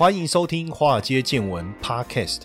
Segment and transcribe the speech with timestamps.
[0.00, 2.44] 欢迎收听《华尔街见闻》Podcast。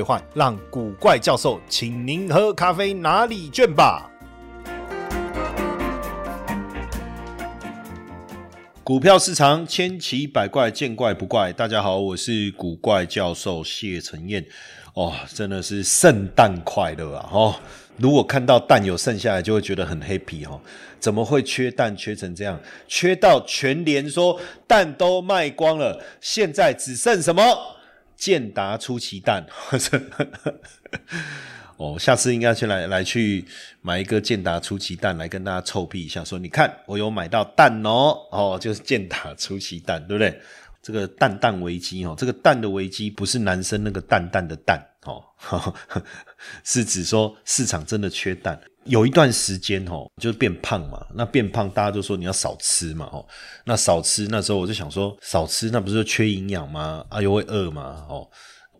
[0.01, 4.07] 换让古怪教授请您喝咖啡拿礼券吧。
[8.83, 11.53] 股票市场千奇百怪，见怪不怪。
[11.53, 14.43] 大家好，我是古怪教授谢承彦。
[14.93, 17.29] 哦，真的是圣诞快乐啊！
[17.31, 17.55] 哦，
[17.95, 20.59] 如果看到蛋有剩下来，就会觉得很 happy 哦。
[20.99, 22.59] 怎么会缺蛋缺成这样？
[22.87, 27.41] 缺到全联说蛋都卖光了，现在只剩什么？
[28.21, 29.43] 健达出奇蛋，
[31.77, 33.43] 哦，下次应该去来来去
[33.81, 40.39] 买一个健达出奇蛋来跟大家臭屁一下，说你看我有买到蛋哦，哦，就是健达出奇蛋，对不对？
[40.83, 45.23] 这个蛋蛋危机哦，这个蛋的危机不是男生那个蛋蛋的蛋哦，
[46.63, 48.61] 是指说市场真的缺蛋。
[48.85, 51.05] 有一段时间哦，就变胖嘛。
[51.13, 53.07] 那变胖，大家都说你要少吃嘛。
[53.11, 53.25] 哦，
[53.65, 57.05] 那少吃，那时候我就想说，少吃那不是缺营养吗？
[57.09, 58.05] 啊，又会饿嘛。
[58.09, 58.27] 哦，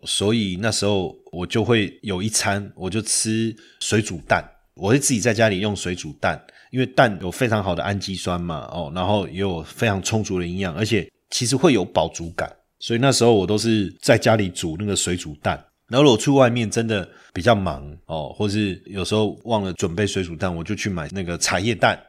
[0.04, 4.44] 所以那时候我就会有一餐，我就吃水煮蛋。
[4.74, 8.68] 我会自己在家里用水煮蛋，因为蛋有非常好的氨基酸嘛。
[8.72, 12.50] 哦，然后也有非常充足的营养，而且其实会有饱足感。
[12.80, 15.62] 所以那时候我都是在家里煮那个水煮蛋。
[15.92, 22.02] 然后我出外面真的比较忙哦，或是有时候忘了准备水煮蛋，我就去买那个茶叶蛋。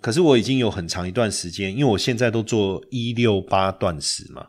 [0.00, 4.46] 可是我已经有很长一段时间，因为我现在都做一六八断食嘛，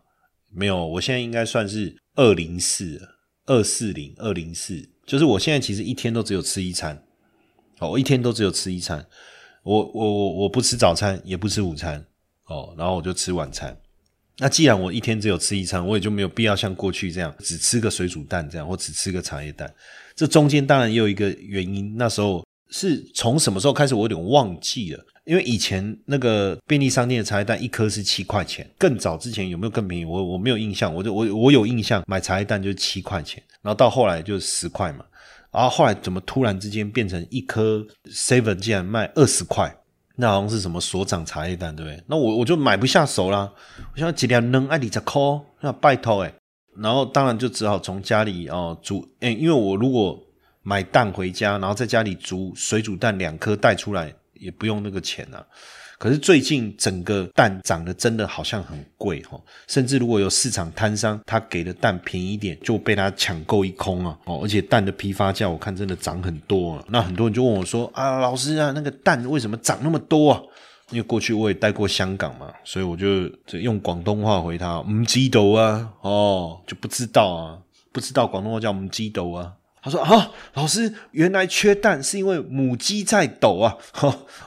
[0.53, 3.01] 没有，我现在应该算是二零四
[3.47, 7.01] 二四零二零四，就是我现在其实一天都只有吃一餐，
[7.79, 9.03] 哦，我一天都只有吃一餐，
[9.63, 12.05] 我我我我不吃早餐，也不吃午餐，
[12.45, 13.75] 哦，然后我就吃晚餐。
[14.37, 19.73] 那既然我一天只有吃一餐，我也就没有必要像过去这样只吃个水煮蛋这样，或只吃个茶叶蛋。
[20.15, 25.05] 这中间当然也有一个原因，那时候是从什么时候开始，我有点忘记了。
[25.23, 30.05] 因为以前那个便利商店的茶叶蛋一颗是七块钱，更早之前有没有更便宜？
[30.05, 35.03] 我我没有印象，我就我我有印象买茶叶蛋就是七块钱，然后到后来就十块嘛，
[35.51, 39.75] 然后后来怎么突然之间变成一颗 seven 竟然卖二十块？
[40.17, 42.03] 那好像是什么所长茶叶蛋，对不对？
[42.07, 43.51] 那我我就买不下手啦。
[43.93, 46.33] 我想几两扔爱里只抠，那拜托诶。
[46.77, 50.19] 然后当然就只好从家里哦煮，诶，因为我如果
[50.61, 55.45] 买蛋回家，然后在家里煮水煮蛋两颗带出来，也不用那个钱啊。
[56.05, 64.15] 可是最近整个蛋涨得真的好像很贵哈，甚至如果有市场摊商他给的蛋便宜一点，就被他抢购一空啊！
[64.25, 66.85] 哦，而且蛋的批发价我看真的涨很多啊。
[66.89, 70.39] 那很多人就问我说：“啊，老师啊，那个蛋为什么涨那么多啊？”
[70.91, 73.27] 因为过去我也待过香港嘛，所以我就
[73.57, 77.57] 用广东话回他：“唔知道啊，哦，就不知道啊，
[77.91, 79.53] 不知道广东话叫唔知道啊。”
[79.85, 83.77] 他说：“啊，老师，原来缺蛋是因为母鸡在抖啊，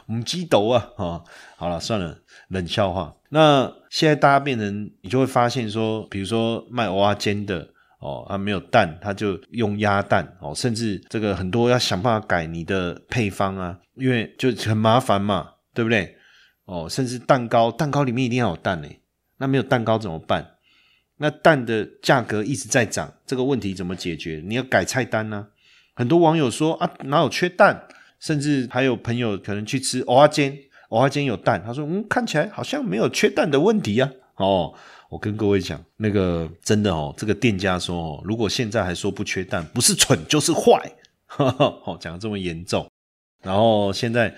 [0.06, 1.22] 母鸡抖啊，啊，
[1.56, 2.18] 好了，算了，
[2.48, 3.14] 冷笑话。
[3.28, 7.68] 那现在大家变成，你就会发现说，比如说卖蚵仔煎的
[8.00, 16.16] 哦，它没有蛋，他就用鸭蛋哦，甚至这个很多要想办法改你的配方啊，因为就很麻烦嘛，对不对？
[16.64, 19.02] 哦，甚至蛋糕，蛋糕里面一定要有蛋嘞，
[19.36, 20.54] 那没有蛋糕怎么办？”
[21.18, 24.42] 那蛋的价格一直在涨，这个问题怎么解决？
[24.46, 25.48] 你要改菜单呢？
[25.94, 27.86] 很多网友说啊，哪有缺蛋？
[28.20, 30.58] 甚至还有朋友可能去吃蚵仔煎，
[30.88, 34.10] 蚵仔煎有蛋，他说嗯，看起来好像没有缺蛋的问题啊。
[34.36, 34.74] 哦，
[35.08, 40.80] 我跟各位讲，那个真的哦，这个店家说哦，如果现在还说不缺蛋，不是蠢就是坏。
[41.38, 42.88] 哦，讲的这么严重。
[43.42, 44.28] 然后现在，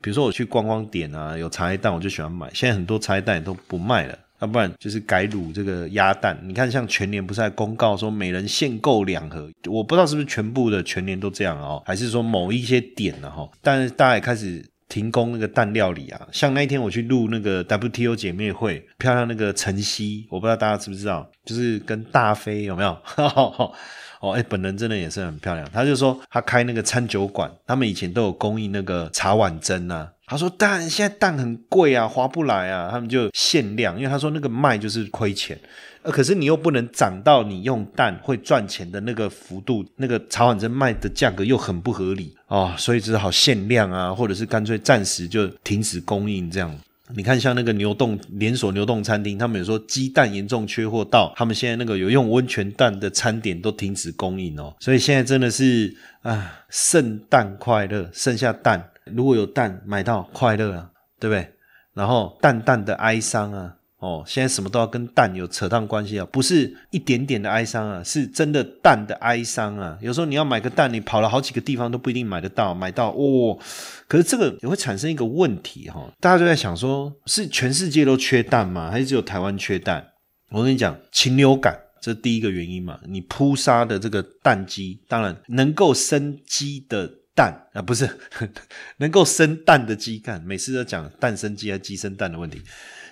[0.00, 2.50] 比如说我去观光点啊，有茶叶蛋，我就喜欢买。
[2.54, 4.18] 现在很多茶叶蛋都不卖了。
[4.40, 13.48] 要不然就是改卤这个鸭蛋，你看像全年不是在公告说每人限购两盒，我不知道是不是全部的全年都这样哦，还是说某一些点呢哈？
[13.62, 22.96] 但是大家也开始停工那个蛋料理啊，像那一天我去录那个 WTO 姐妹会，漂亮那个晨曦，我不知道大家知不知道，就是跟大飞有没有？
[24.20, 30.10] 哦，哎，本人真的也是很漂亮，他就说他开那个餐酒馆，他们以前都有供应那个茶碗蒸啊。
[30.26, 35.58] 他说蛋现在蛋很贵啊，划不来啊，他们就限量，因为他说那个卖就是亏钱，
[36.02, 46.74] 呃，可是你又不能涨到你用蛋会赚钱的那个幅度，那个茶碗蒸卖的价格又很不合理啊，所以只好限量啊，或者是干脆暂时就停止供应这样。
[47.14, 54.74] 你看，像那个牛洞连锁牛洞餐厅，他们有说鸡蛋严重缺货，到他们现在那个有用温泉蛋的餐点都停止供应哦。
[54.80, 61.50] 所以现在真的是啊，剩蛋快乐，剩下蛋，如果有蛋买到快乐啊，对不对？
[61.94, 63.76] 然后淡淡的哀伤啊。
[63.98, 69.96] 哦，现在什么都要跟蛋有扯上关系啊，不是一点点的哀伤啊，是真的蛋的哀伤啊。
[70.02, 73.58] 有时候你要买个蛋，你跑了好几个地方都不一定买得到，买到哦。
[74.06, 78.90] 可是这个也会产生一个问题哈，大家就在想说，是全世界都缺蛋吗？
[78.90, 80.06] 还是只有台湾缺蛋？
[80.50, 83.00] 我跟你讲，禽流感这第一个原因嘛。
[83.08, 88.08] 你扑杀的这个蛋鸡，当然能够生鸡的蛋啊，不是
[88.98, 92.62] 能够生蛋的鸡蛋，每次都讲蛋生鸡还是鸡生蛋的问题。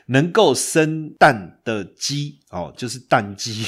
[0.06, 3.64] 能够生蛋的鸡哦，就是蛋鸡，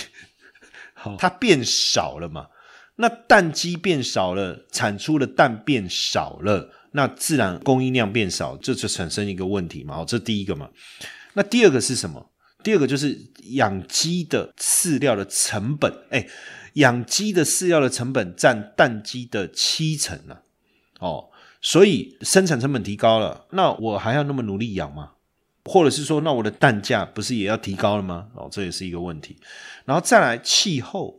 [0.93, 2.49] 好，它变少了嘛？
[2.97, 9.99] 那蛋鸡变少了，产出的蛋变少了，那自然供应量变少，这就产生一个问题嘛？
[9.99, 10.69] 哦，这第一个嘛。
[11.35, 12.33] 那第二个是什么？
[12.63, 13.17] 第二个就是
[13.53, 16.27] 养鸡的饲料的成本，哎，
[16.75, 20.39] 养鸡的饲料的成本占蛋鸡的七成呢。
[21.05, 21.29] 哦，
[21.61, 25.11] 所以生产成本提高了，那我还要那么努力养吗？
[25.67, 28.29] 或者是说，那我的蛋价不是也要提高了吗？
[28.35, 29.37] 哦，这也是一个问题。
[29.85, 31.15] 然后再来气候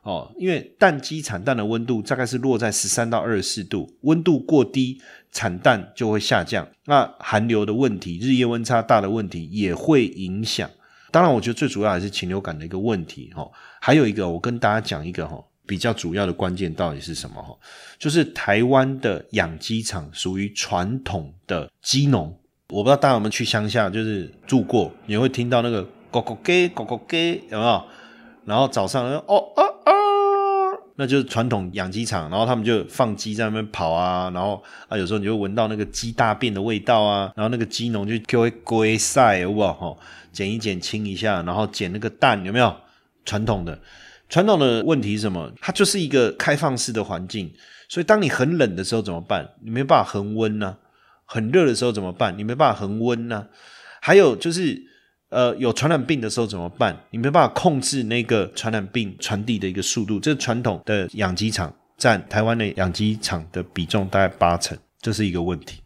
[0.00, 5.02] 哦，因为蛋鸡产蛋的温度大概是落在十三到二十四度，温度过低，
[5.32, 6.66] 产蛋就会下降。
[6.86, 10.70] 那寒流的问题、日夜温差大的问题也会影响。
[11.10, 13.46] 当然，我觉得最主要还是禽流感的一个问题哈。
[13.80, 17.54] 还有一个，我跟大家讲一个哈，比较主要的关键到底是什么哈？
[17.98, 22.34] 就是台湾的养鸡场属于传统的鸡农。
[22.68, 27.84] 我不知道大家有没有去乡下，就是住过，你会听到那个咕咕鸡、咕咕鸡，有没有？
[28.44, 29.92] 然后早上哦哦哦，
[30.96, 39.96] 那就是传统养鸡场，然后他们就放鸡在那边跑啊，然后啊，有时候你就闻到那个鸡大便的味道啊，然后那个鸡农就就会归晒，有不哈？
[40.32, 42.74] 剪一剪，清一下，然后捡那个蛋，有没有？
[43.24, 43.76] 传统的，
[44.28, 45.52] 传统的问题是什么？
[45.60, 47.52] 它就是一个开放式的环境，
[47.88, 49.48] 所以当你很冷的时候怎么办？
[49.62, 50.76] 你没办法恒温呢？
[51.24, 52.36] 很热的时候怎么办？
[52.36, 53.46] 你没办法恒温呢。
[54.00, 54.80] 还有就是，
[55.30, 56.96] 呃，有传染病的时候怎么办？
[57.10, 60.20] 你没办法控制那个传染病传递的一个速度。
[60.20, 65.80] 这传统的养鸡场占台湾的养鸡场的比重大概八成，这是一个问题。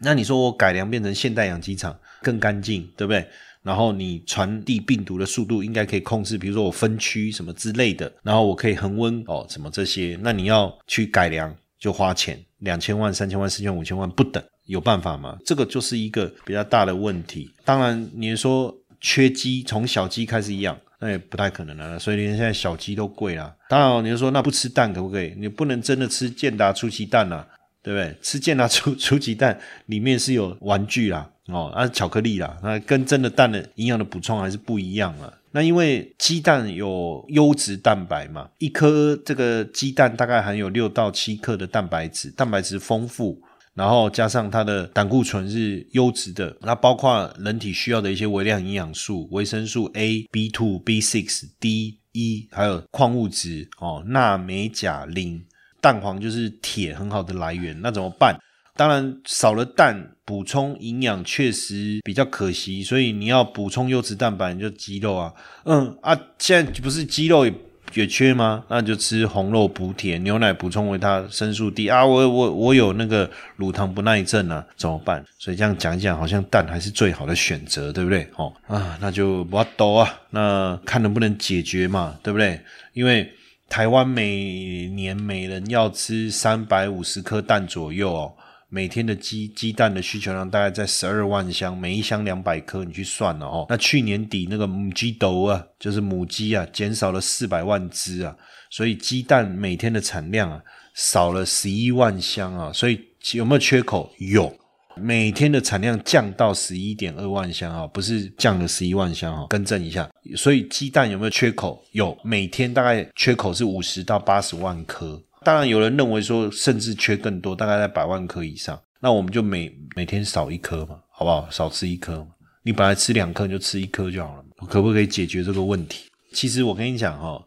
[0.00, 3.26] 那你说我改良变成现代养鸡场更干净，对不对？
[3.64, 10.16] 然后你传递病毒的速度应该可以控制，比如说我分区什么之类的，然后我可以恒温哦，什么这些。
[10.22, 14.40] 那你要去改良就花钱，两千万、三千万、四千、五千万不等。
[14.66, 15.36] 有办法吗？
[15.44, 17.50] 这个就是一个比较大的问题。
[17.66, 21.98] 当然，你说缺鸡，从小鸡开始养，那也不太可能了。
[21.98, 23.54] 所以连现在小鸡都贵了。
[23.68, 25.34] 当然，你就说那不吃蛋可不可以？
[25.36, 27.46] 你不能真的吃健达出奇蛋啊，
[27.82, 28.16] 对不对？
[28.22, 35.32] 吃健达出出奇蛋里面是有玩具啦，哦，啊巧克力啦，那跟真的蛋的营养的补充还是不一样啊。
[35.52, 43.40] 那因为鸡蛋有优质蛋白嘛，一颗这个鸡蛋大概含有六到七克的蛋白质，蛋白质丰富。
[43.74, 55.44] 然后加上它的胆固醇是优质的，那包括人体需要的一些微量营养素、维生素 A、B two、B six、D、E，还有矿物质哦，钠、镁、钾、磷，
[55.80, 57.80] 蛋黄就是铁很好的来源。
[57.80, 58.38] 那怎么办？
[58.76, 65.32] 当然少了蛋，补充营养确实比较可惜，所以你要补充优质蛋白，你就鸡肉啊。
[65.64, 67.46] 嗯啊，现在不是鸡肉。
[67.92, 68.64] 也缺吗？
[68.68, 72.04] 那就吃红肉补铁，牛奶补充维他生素 D 啊！
[72.04, 75.24] 我我我有那个乳糖不耐症啊，怎么办？
[75.38, 78.28] 所以这样讲一讲，好像蛋还是最好的选择，对不对？
[78.34, 82.60] 哦啊，那就不要多啊，那看能不能解决嘛，对不对？
[82.94, 83.30] 因为
[83.68, 88.32] 台湾每年每人要吃三百五十颗蛋左右哦。
[88.74, 93.64] 每天的鸡鸡蛋的需求量大概在十二万箱，每一箱两百颗，你去算了哦。
[93.68, 98.36] 那去年底那个母鸡斗啊，就是母鸡啊，减少了四百万只啊，
[98.70, 100.60] 所以鸡蛋每天的产量啊
[100.92, 103.00] 少了十一万箱啊，所以
[103.34, 104.10] 有没有缺口？
[104.18, 104.52] 有，
[104.96, 110.10] 每天的产量降到十一点二万箱啊，不是降了十一万箱啊，更正一下。
[110.36, 111.80] 所以鸡蛋有没有缺口？
[111.92, 115.22] 有，每天大概缺口是五十到八十万颗。
[115.44, 118.80] 当然，有人认为说，甚至缺更多，大概在百万颗以上。
[119.00, 121.46] 那我们就每每天少一颗嘛，好不好？
[121.50, 122.28] 少吃一颗嘛。
[122.62, 124.44] 你本来吃两颗，就吃一颗就好了。
[124.66, 126.10] 可不可以解决这个问题？
[126.32, 127.44] 其实我跟你讲哈，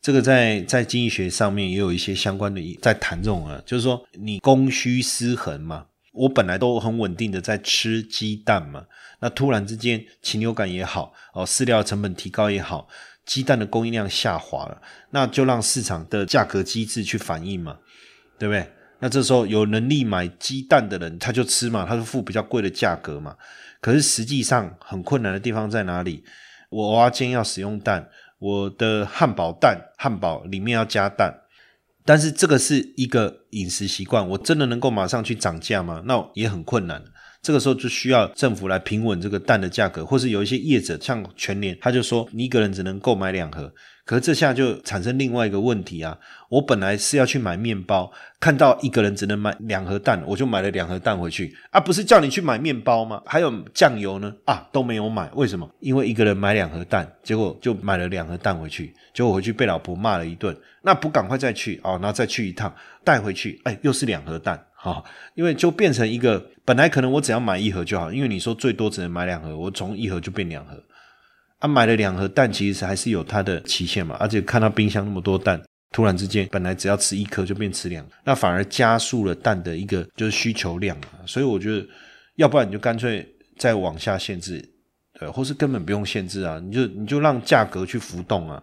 [0.00, 5.86] 这个在在经济学上面也有一些相关的在谈这种啊，就是说你供需失衡嘛。
[6.12, 8.84] 我本来都很稳定的在吃鸡蛋嘛，
[9.20, 12.88] 那突然之间禽流感也好，哦，饲料成本提高也好。
[13.30, 17.78] 鸡蛋的供应量下滑了，那就让市场的价格机制去反应嘛，
[18.36, 18.68] 对不对？
[18.98, 23.36] 那这时候有能力买鸡蛋的人，他就吃嘛，他就付比较贵的价格嘛。
[23.80, 26.24] 可是实际上很困难的地方在哪里？
[26.70, 28.08] 我蚵仔煎要使用蛋，
[28.40, 31.32] 我的汉堡蛋汉堡里面要加蛋，
[32.04, 36.02] 但是这个是一个饮食习惯，我真的能够马上去涨价吗？
[36.04, 37.04] 那也很困难。
[37.42, 43.72] 这个时候就需要政府来平稳这个蛋的价格，或是有一些业者像全年，他就说你一个人只能购买两盒。
[44.04, 46.18] 可是这下就产生另外一个问题啊！
[46.48, 51.78] 我本来是要去买面包，看到一个人只能买两盒蛋，我就买了两盒蛋回去啊！
[51.78, 53.22] 不是叫你去买面包吗？
[53.24, 54.34] 还有酱油呢？
[54.46, 55.70] 啊，都没有买，为什么？
[55.78, 60.56] 因为一个人买两盒蛋，结果就买了两盒蛋回去，结果回去被老婆骂了一顿。
[60.82, 64.60] 那不赶快再去哦，然后再去一趟带回去，哎，又是两盒蛋。
[64.82, 70.82] 好，因为就变成一个，本来可能我只要买一盒就好，因为你说最多只能买两盒，我从一盒就变两盒，
[71.58, 75.60] 啊，买了两盒蛋，其实还是有它的期限嘛，而且看到冰箱那么多蛋，
[75.90, 81.86] 突然之间本来只要吃一颗就变吃两，那反而加速了蛋的一个就是需求量啊，所以我觉得，
[82.36, 84.66] 要不然你就干脆再往下限制，
[85.18, 88.62] 对，或是根本不用限制啊，你就你就让价格去浮动啊，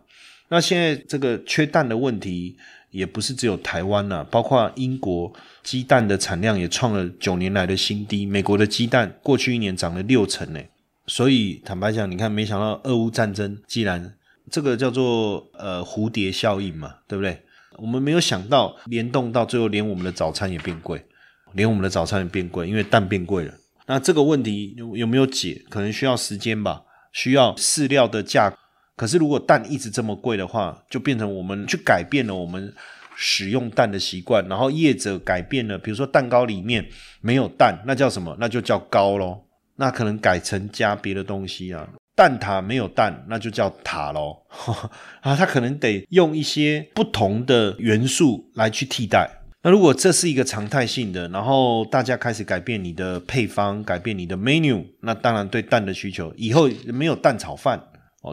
[0.49, 2.57] 那现在这个缺蛋的问题。
[2.89, 5.31] 也不是只有台湾呐，包括英国
[5.63, 8.25] 鸡蛋的产量也创了九年来的新低。
[8.25, 10.59] 美国的鸡蛋过去一年涨了六成呢，
[11.05, 14.15] 所以坦白讲，你看，没想到俄乌战争既然
[14.49, 17.41] 这个叫做呃蝴蝶效应嘛，对不对？
[17.77, 21.05] 我们没有想到联动到最后，连我们的早餐也变贵，
[21.53, 23.53] 连我们的早餐也变贵，因为蛋变贵了。
[23.85, 25.63] 那这个问题有有没有解？
[25.69, 28.57] 可能需要时间吧，需要饲料的价。
[28.97, 32.73] 可是，如果蛋一直这么贵的话，就变成我们去改变了我们
[33.15, 36.83] 使用蛋的习惯，然后业者改变了，比如说蛋糕里面
[37.21, 38.35] 没有蛋，那叫什么？
[38.39, 39.45] 那就叫糕咯。
[39.75, 41.87] 那可能改成加别的东西啊。
[42.15, 44.43] 蛋挞没有蛋，那就叫塔咯。
[45.21, 49.29] 啊，它可能得用一些不同的元素来去替代。
[49.61, 57.79] 那如果这是一个常态性的，然后大家开始改变你的配方，改变你的 menu，那当然对蛋的需求，以后没有蛋炒饭。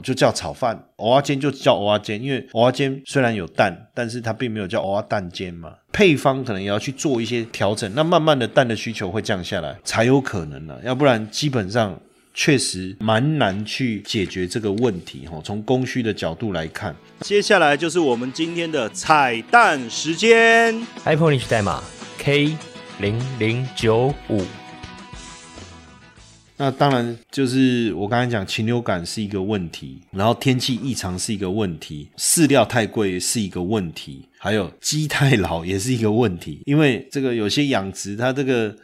[0.01, 5.73] 就叫炒饭，蚵仔煎就叫蚵仔煎，因为蚵仔煎虽然有蛋，但是它并没有叫蚵仔蛋煎嘛。
[5.93, 10.77] 配方可能也要去做一些调整，那慢慢的蛋的需求会降下来，才有可能呢。
[10.85, 11.99] 要不然基本上
[12.33, 15.41] 确实蛮难去解决这个问题哈。
[15.45, 20.75] 从供需的角度来看，接下来就是我们今天的彩蛋时间
[21.05, 21.83] ，iPhone 历史代码
[22.19, 22.57] K
[22.99, 24.64] 零零九五。
[26.57, 36.63] 那当然就是我刚才讲禽流感是一个问题，然后天气异常是一个问题，饲料太贵是一个问题，还有鸡太老也是一个问题。
[36.65, 38.77] 因为这个有些养殖它这个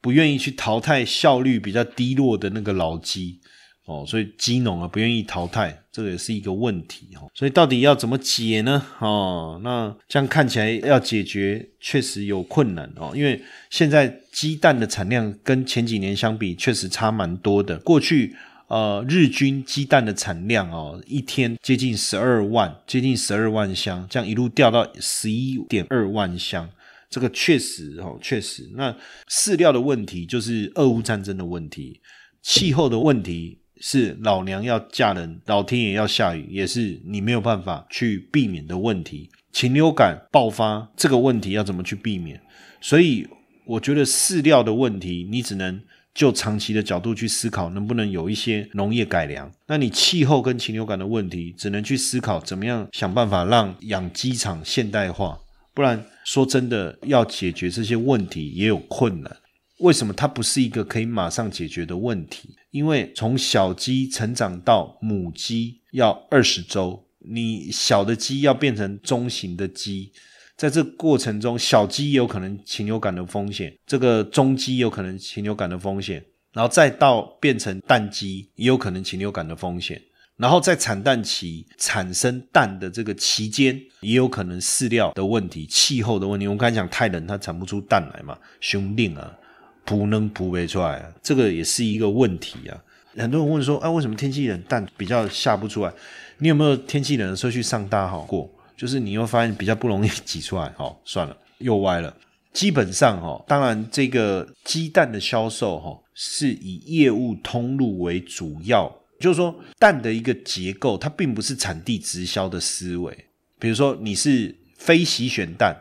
[0.00, 3.40] 不愿意去淘汰效率比较低落的那个老鸡。
[3.88, 7.24] 哦，所以鸡农啊不愿意淘汰，这个也是一个问题哦。
[7.34, 8.84] 所以到底要怎么解呢？
[8.98, 17.78] 哦，那这样看起来要解决确实有困难哦，因为现在鸡蛋的产量跟前几年相比确实差蛮多的。
[17.78, 26.68] 过去呃日均鸡蛋的产量哦，一天接近十二万，接近十二万箱，这样一路掉到十一点二万箱，
[27.08, 28.68] 这个确实哦，确实。
[28.74, 28.94] 那
[29.30, 32.02] 饲料的问题就是俄乌战争的问题，
[32.42, 33.57] 气候的问题。
[33.80, 39.30] 是老娘要嫁人，老天爷要下雨，也是你没有办法去避免的问题。
[39.52, 42.40] 禽流感爆发这个问题要怎么去避免？
[42.80, 43.26] 所以
[43.66, 45.80] 我觉得饲料的问题，你只能
[46.14, 49.50] 就长期的角度去思考，能不能有一些农业改良。
[49.66, 55.38] 那你气候跟禽流感的问题，只能去思考怎么样想办法让养鸡场现代化。
[55.74, 59.36] 不然说真的，要解决这些问题也有困难。
[59.78, 62.56] 为什么它不是一个可以马上解决的问题？
[62.70, 70.12] 因为从小鸡成长到母鸡要二十周，你小的鸡要变成中型的鸡，
[70.56, 80.02] 在这过程中，小鸡有可能禽流感的风险，这个中鸡有可能禽流感的风险，然后再到变成蛋鸡也有可能禽流感的风险，
[80.36, 86.46] 然后在产蛋期产生蛋的这个期间，也有可能饲料的问题、气候的问题。
[86.46, 89.38] 我们刚才讲太冷，它产不出蛋来嘛，兄弟啊。
[89.88, 92.76] 不能不背出来，这个也是一个问题啊。
[93.16, 95.90] 很多人问说，啊，为什么天气冷蛋比较下不出来？
[96.36, 98.50] 你有没有天气冷的时候去上大号过？
[98.76, 100.70] 就是你会发现比较不容易挤出来。
[100.76, 102.14] 好， 算了，又歪了。
[102.52, 113.16] 基本上哈，当然这个鸡蛋的销售哈是以业务通路为主要，就是说蛋的一个结构，它并不是产地直销的思维。
[113.58, 115.74] 比如说你是非洗选蛋。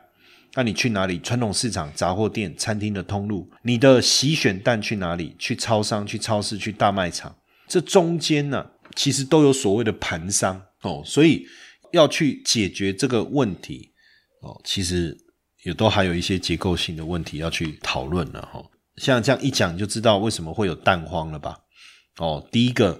[0.57, 1.19] 那你去哪里？
[1.19, 5.35] 传统市场、杂货店、餐厅的通路，你的洗选蛋去哪里？
[5.37, 7.37] 去超商、去超市、去大卖场，
[7.67, 11.03] 这中间呢，其实都有所谓的盘商哦。
[11.05, 11.45] 所以
[11.91, 13.93] 要去解决这个问题
[14.41, 15.15] 哦，其实
[15.63, 18.59] 也都还有一些结构性的问题要去讨论了哈。
[18.95, 21.55] 像这样一讲就知道为什么会有蛋荒了吧？
[22.17, 22.99] 哦，第一个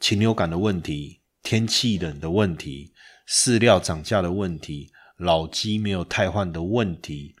[0.00, 2.92] 禽流感的问题，天气冷的问题，
[3.28, 7.34] 饲料涨价的问题，老鸡没有汰换的问题，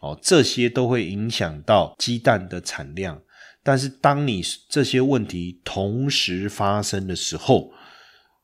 [0.00, 3.22] 哦，这些都会影响到鸡蛋的产量。
[3.62, 7.72] 但是当你这些问题同时发生的时候，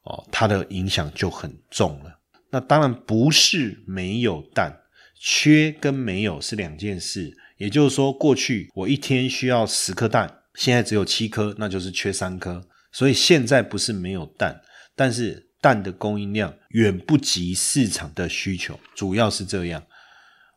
[0.05, 2.21] 哦，它的影响就很重了。
[2.51, 4.83] 那当然不是没有蛋。
[5.21, 12.65] 缺跟没有是两件事，也就是说，过去我一天需要十颗蛋，现在只有七颗，那就是缺三颗。
[12.93, 14.63] 所以现在不是没有蛋，
[14.95, 19.83] 但是蛋的供应量远不及市场的需求，主要是这样。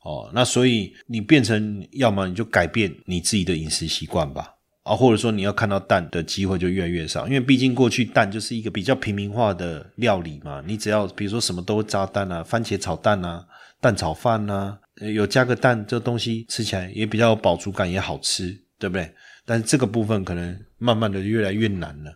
[0.04, 13.46] 哦，那所以你变成要么你就改变你自己的饮食习惯吧，啊，或者说你要看到蛋的机会就越来越少，因为毕竟过去蛋就是一个比较平民化的料理嘛，你只要比如说什么都会炸蛋啊，番茄炒蛋啊。
[13.84, 14.78] 蛋炒饭啊，
[15.16, 19.12] 有加个蛋，这东西吃起来也比较有饱足感，也好吃，对不对？
[19.44, 22.14] 但是这个部分可能慢慢的越来越难了。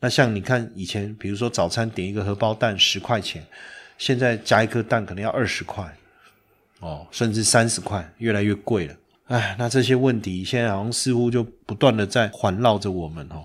[0.00, 3.44] 那像你看以前，比如说早餐点一个荷包蛋十块钱，
[3.96, 5.96] 现在加一颗蛋可能要二十块，
[6.80, 8.94] 哦，甚至三十块，越来越贵了。
[9.28, 13.44] 哎，那这些问题现在好像似乎就不断的在环绕着我们哦。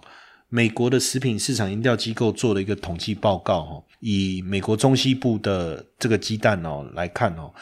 [0.50, 7.54] 美国的食品市场研调机构做了一个统计报告，哦，以美国中西部的这个鸡蛋哦来看哦，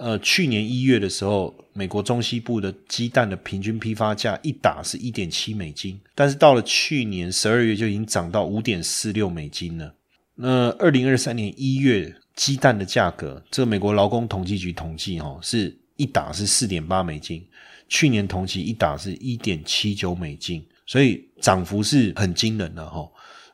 [0.00, 9.94] 呃，去年一月的时候，美国中西部的鸡蛋的平均批发价一打是一点七美金，但是到了去年十二月就已经涨到五点四六美金了。
[10.36, 17.46] 那二零二三年一月鸡蛋的价格，这个美国劳工统计局统计哦，是一打是四点八美金，
[17.86, 20.64] 去年同期一打是一点七九美金。
[20.86, 23.06] 所以涨幅是很惊人的哈。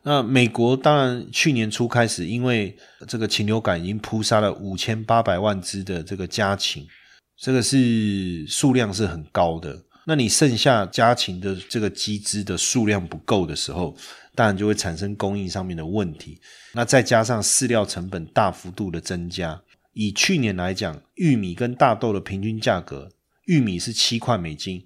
[0.08, 2.76] 那美国当然去年初开始，因为
[3.08, 6.86] 这个禽流感已经扑杀了五千八百万只的这个家禽，
[7.36, 9.76] 这个是数量是很高的。
[10.04, 13.96] 那你剩下家禽的这个鸡只的数量不够的时候，
[14.36, 16.40] 当然就会产生供应上面的问题。
[16.72, 19.60] 那再加上饲料成本大幅度的增加，
[19.92, 23.10] 以去年来讲，玉米跟大豆的平均价格，
[23.46, 24.84] 玉米是七块美金。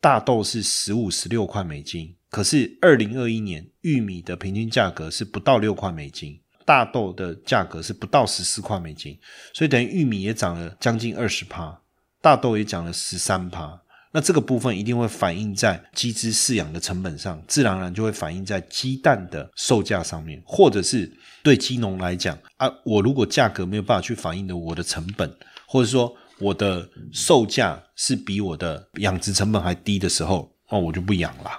[0.00, 9.18] 大豆是十五、十六块美金，可是二零二一年玉米的平均价格是不到六块美金，大豆的价格是不到十四块美金，
[9.52, 11.78] 所以等于玉米也涨了将近二十趴，
[12.22, 13.78] 大豆也涨了十三趴。
[14.12, 25.30] 那这个部分一定会反映在鸡只饲养的成本上，自然而然就会反映在鸡蛋的售价上面，或者是对鸡农来讲啊，我如果价格没有办法去反映的我的成本，
[25.66, 26.16] 或者说。
[26.40, 31.50] 我的售价是比我的养殖成本还低的时候，哦，我就不养了，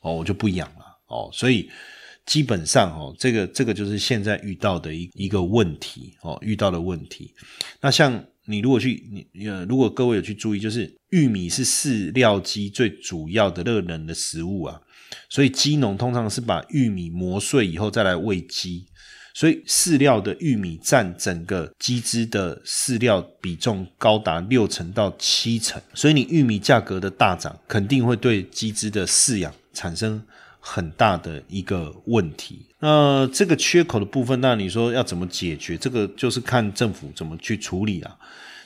[0.00, 1.68] 哦，我就不养了，哦，所以
[2.24, 7.34] 基本上，哦，这个这个就是现在遇到的一一个问题，哦，遇到的问题。
[7.80, 14.80] 那像你如果去，你呃，如果各位有去注意，就是玉米是饲料鸡最主要的热能的食物啊，
[15.28, 18.86] 所以鸡农通常是把玉米磨碎以后再来喂鸡。
[19.34, 30.20] 所以饲料的玉米占整个鸡只的饲料比重高达六成到七成，所以你玉米价格的大涨，肯定会对鸡只的饲养产生
[30.58, 32.66] 很大的一个问题。
[32.80, 35.76] 那这个缺口的部分，那你说要怎么解决？
[35.76, 38.16] 这个就是看政府怎么去处理啊。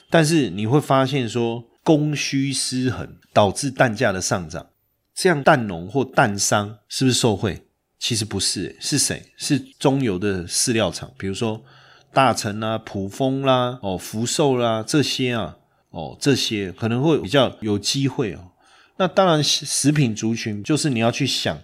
[0.09, 4.67] 但是你会发现说，供需失衡导致蛋价的上涨，
[5.15, 7.63] 这样蛋农或蛋商是不是受贿？
[8.03, 9.31] 其实不是，是谁？
[9.37, 11.63] 是中游的饲料厂，比如说
[12.11, 15.57] 大成啦、普丰啦、哦福寿啦这些啊，
[15.89, 18.51] 哦这些可能会比较有机会哦。
[18.97, 21.57] 那当然，食品族群就是你要去想，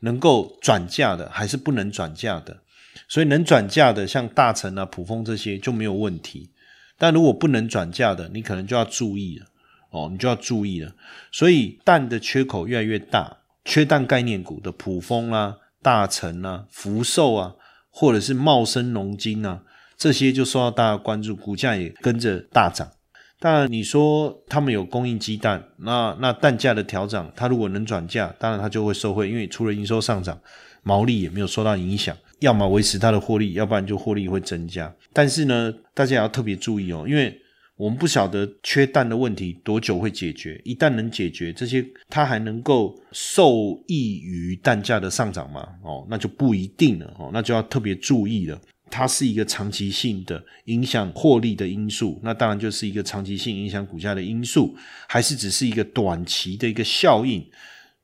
[0.00, 2.58] 能够转嫁的还是不能转嫁的。
[3.06, 6.50] 所以能转嫁的，像大成啊、普丰这些就没有问题。
[6.98, 9.46] 但如果不能转嫁的，你可能就要注意了
[9.90, 10.92] 哦，你就要注意了。
[11.30, 15.58] 所以蛋的缺口越来越大，缺蛋概念股的普丰啦。
[15.84, 17.52] 大成啊，福寿啊，
[17.90, 19.60] 或者是茂生农金啊，
[19.98, 22.90] 这些就受到大家关注，股价也跟着大涨。
[23.38, 30.40] 当然，你说他们有供应鸡蛋，那那蛋价的调整，它如果能转嫁，当然它就会受惠，因为除了营收上涨，
[30.82, 34.90] 毛利也没有受到影响，要么维持它的获利，要不然就获利会增加。
[35.12, 37.38] 但是呢，大家也要特别注意哦，因为。
[37.76, 45.68] 我们不晓得缺蛋的问题多久会解决，一旦能解决，这些它还能够受益于蛋价的上涨吗？
[45.82, 48.60] 哦，那就不一定了哦，那就要特别注意了。
[48.90, 54.76] 它是一个长期性的影响获利的因素，那当然就是一个长期性影响股价的因素，
[55.08, 57.44] 还是只是一个短期的一个效应？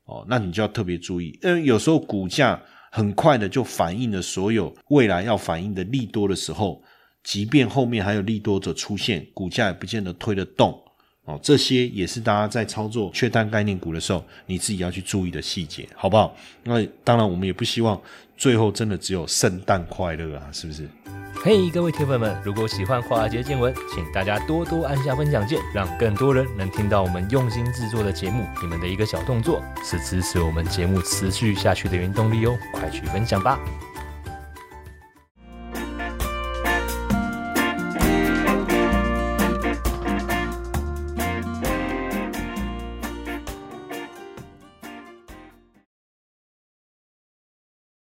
[0.07, 6.83] 哦，那你就要特别注意，因为有时候股价很快的就反映了所有未来要反映的利多的时候。
[7.23, 10.77] 即便后面还有利多者出现，股价也不见得推得动
[11.25, 16.35] 哦，这些也是大家在操作缺单概念股的时候，你自己要去注意的细节，好不好？
[16.65, 18.01] 那当然，我们也不希望
[18.37, 20.89] 最后真的只有圣诞快乐啊，是不是？
[21.43, 28.45] 嘿，各位铁粉们，如果喜欢华尔街见闻，请大家多多按下分享键，让更多人能听到我们用心制作的节目。
[28.61, 33.59] 你们的一个小动作，是支持我们节目持续下去的原动力哦，快去分享吧！